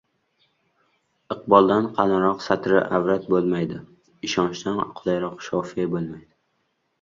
Iqboldan 1.33 1.89
qalinroq 1.99 2.41
satri-avrat 2.45 3.29
bo‘lmaydi, 3.35 3.77
ishonchdan 4.29 4.81
qulayroq 5.01 5.47
shofe 5.51 5.87
bo‘lmaydi. 5.95 6.29